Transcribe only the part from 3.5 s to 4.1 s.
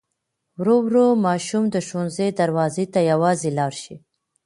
لاړ شي.